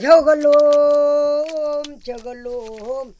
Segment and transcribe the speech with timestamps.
[0.00, 0.50] 저걸로
[2.04, 3.14] 저걸로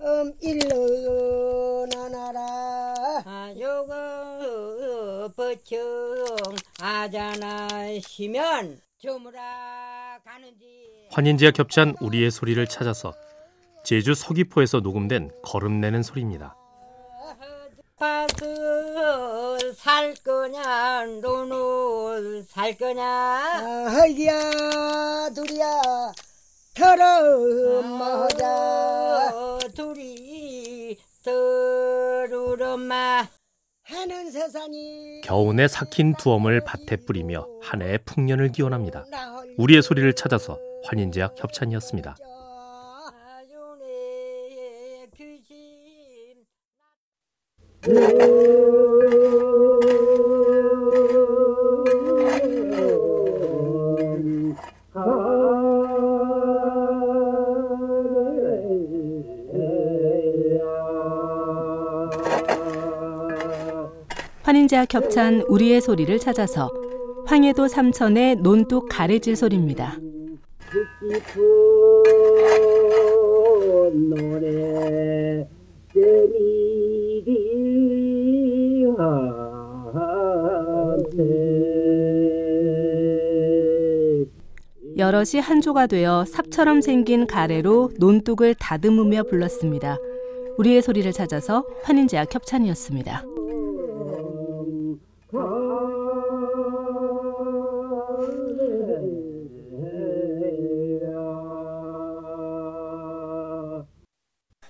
[0.00, 7.68] 음, 일러 나나라 요거 버청 아자나
[8.00, 13.12] 시면 저무라 가는지 환인제와 겹찬 우리의 소리를 찾아서
[13.84, 16.56] 제주 서귀포에서 녹음된 걸음내는 소리입니다.
[18.04, 26.12] 파그 살 거냐 노노 살 거냐 허기야 둘이야
[26.74, 29.32] 털어 먹자
[29.74, 33.26] 둘이 털으엄마
[33.84, 39.06] 하는 세상이 겨우내 삭힌 두엄을 밭에 뿌리며 한 해의 풍년을 기원합니다.
[39.56, 42.16] 우리의 소리를 찾아서 환인제약 협찬이었습니다.
[64.42, 66.72] 환인제와 겹찬 우리의 소리를 찾아서
[67.26, 69.98] 황해도 삼천의 논뚝 가래질 소리입니다.
[73.92, 75.46] 노래
[85.04, 89.98] 여럿이 한조가 되어 삽처럼 생긴 가래로 논뚝을 다듬으며 불렀습니다.
[90.56, 93.22] 우리의 소리를 찾아서 환인제약 협찬이었습니다.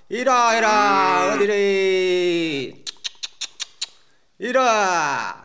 [0.08, 2.74] 이라 이라 어디래
[4.38, 5.43] 이라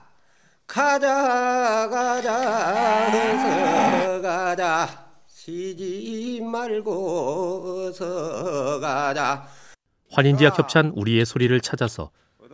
[0.69, 4.87] 가자 가자 어서 가자.
[5.27, 9.47] 쉬지 말고 어서 가자.
[10.11, 12.11] 환인제약 협찬 우리의 소리를 찾아서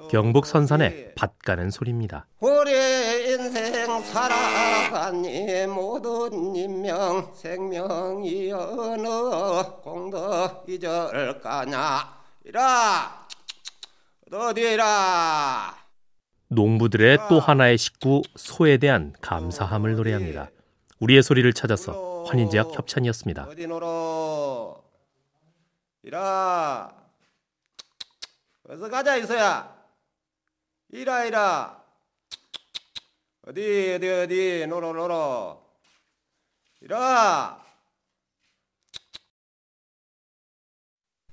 [0.09, 2.25] 경북 선산에 밭 가는 소리입니다.
[2.39, 9.07] 오래 인생 살아가니 모든 인명 생명이 어느
[9.83, 12.15] 공도 잊을 까냐.
[12.45, 13.27] 이라.
[14.31, 15.84] 어디라
[16.47, 20.49] 농부들의 또 하나의 식구 소에 대한 감사함을 노래합니다.
[20.99, 23.47] 우리의 소리를 찾아서 환인제약 협찬이었습니다.
[26.03, 26.91] 이라.
[28.67, 29.75] 어서 가자 이소야.
[30.89, 31.83] 이라 이라.
[33.47, 35.63] 어디 어디 어디 놀어 놀어?
[36.81, 37.63] 이라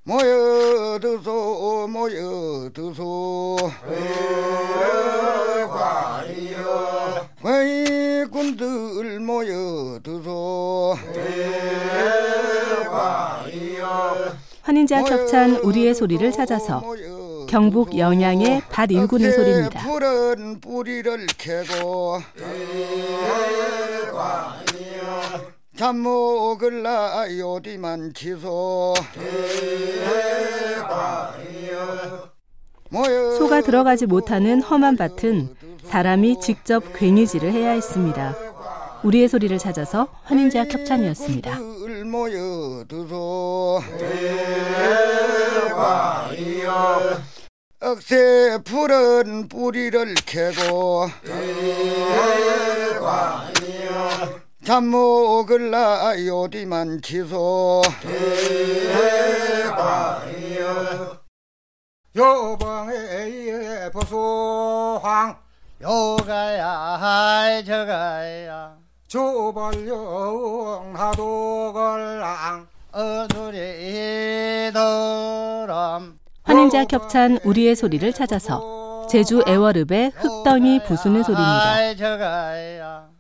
[0.05, 3.57] 모여드소 모여드소.
[7.45, 10.97] 외군들 모여드소.
[14.63, 16.83] 환인제와 겹찬 우리의 소리를 찾아서
[17.49, 19.81] 경북 영양의 밭 일구는 소리입니다.
[19.81, 22.21] 푸른 뿌리를 캐고
[25.83, 28.95] 잠먹을라 요디만 치소
[33.37, 38.33] 소가 들어가지 못하는 험한 밭은 사람이 직접 괭이질을 해야 했습니다.
[39.03, 41.59] 우리의 소리를 찾아서 환인제약 협찬이었습니다.
[47.81, 51.09] 억새 푸른 뿌리를 캐고
[54.65, 57.83] 잠 먹을라 요디만 치소.
[62.15, 65.37] 요방에 보소황.
[65.83, 68.77] 요가야 저가야.
[69.09, 76.21] 조벌용 하도걸랑 어두리 더럼.
[76.45, 83.12] 환인제와 겹찬 우리의 소리를 찾아서 제주 애월읍의 흙덩이 부수는 소리입니다.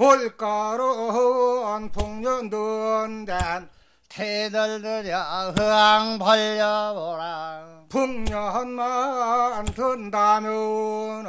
[0.00, 3.68] 저가야 올가론 풍년든댄
[4.08, 7.60] 태들들여 흥 벌려보라
[7.90, 11.26] 풍년만 든다면은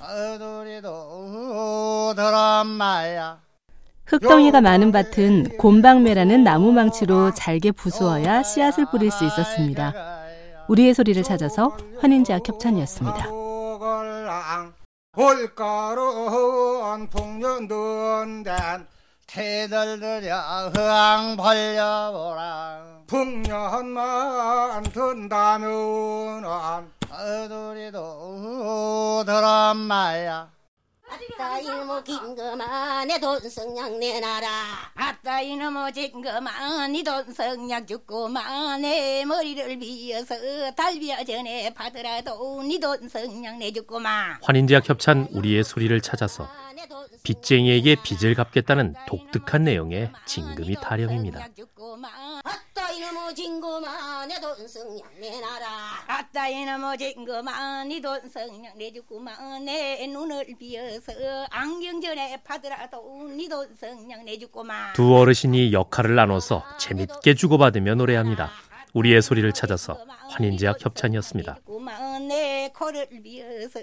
[0.00, 0.86] 어두리도
[2.16, 3.38] 드럼마야
[4.06, 9.92] 흙덩이가 많은 밭은 곰방매라는 나무 망치로 잘게 부수어야 씨앗을 뿌릴 수 있었습니다.
[10.68, 13.26] 우리의 소리를 찾아서 환인제와 협찬이었습니다.
[15.20, 18.86] 올가론 풍년든댄
[19.26, 23.02] 태들들여 흥 벌려보라.
[23.08, 26.44] 풍년만 든다면은
[27.10, 27.96] 어두리도
[29.26, 30.50] 드럼마야
[31.18, 34.48] 아따 이놈의 긴거만 내돈 성냥 내놔라.
[34.94, 40.34] 아따 이놈의 진거만 니돈 성냥 죽고만 내 머리를 비어서
[40.76, 46.48] 달비야 전에 받으라도 니돈 성냥 내죽고만 환인제약 협찬 우리의 소리를 찾아서
[47.24, 51.48] 빚쟁이에게 빚을 갚겠다는 독특한 내용의 징금이 타령입니다.
[53.28, 55.66] 아따 진거만 내돈 성냥 내놔라.
[56.06, 59.66] 아따 이놈의 진거만 니돈 성냥 내죽고만.
[59.66, 61.12] 내 눈을 비어서
[61.50, 64.94] 안경 전에 받으라도 니돈 성냥 내죽고만.
[64.94, 68.50] 두 어르신이 역할을 나눠서 재밌게 주고받으며 노래합니다.
[68.94, 69.98] 우리의 소리를 찾아서
[70.30, 71.58] 환인제약 협찬이었습니다.
[72.26, 73.80] 내 코를 비어서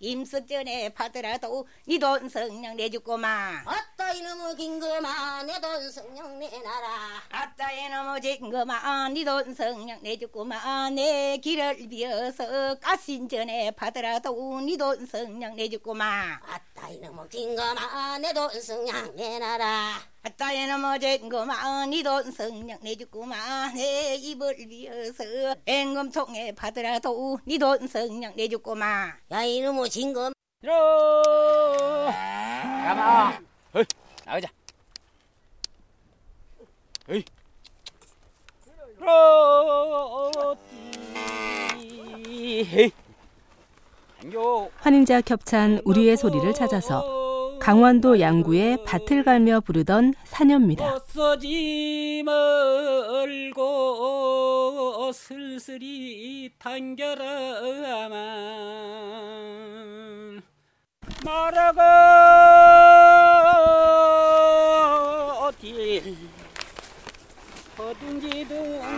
[0.00, 3.64] 임석 전에 받으라도 니돈 성냥 내주고만
[4.02, 7.22] 아따 이놈의 긴거만 내돈 성냥 내놔라.
[7.30, 16.40] 아따 이놈의 진거만 니돈 성냥 내주고만 내 길을 비어서 가신 전에 받으라도 니돈 성냥 내주고만.
[16.42, 20.00] 아따 이놈의 긴거만 내돈 성냥 내놔라.
[20.24, 29.14] 아따 이놈의 진거만 니돈 성냥 내주고만 내 입을 비어서 앵금통에 받으라도 니돈 성냥 내주고만.
[29.30, 31.22] 야 이놈의 진거 들어.
[32.84, 33.84] 가마 어이
[34.26, 34.48] 나가자.
[44.22, 44.70] 안겨.
[44.76, 50.98] 환인제약 협찬 우리의 소리를 찾아서 강원도 양구에 밭을 갈며 부르던 사녀입니다.
[67.90, 68.54] 어딘지도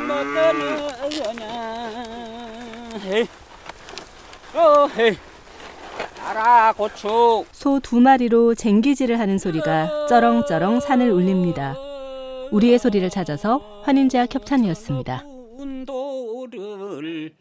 [0.06, 1.44] 못떠나려냐
[4.54, 5.16] 어 헤이.
[6.22, 11.76] 알아 고추 소 두 마리로 쟁기질을 하는 소리가 쩌렁쩌렁 산을 울립니다.
[12.52, 15.24] 우리의 소리를 찾아서 환인제약 협찬이었습니다.
[15.58, 17.34] 운도를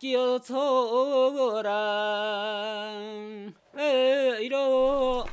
[0.00, 1.72] 끼어서라.
[4.40, 5.24] 이러.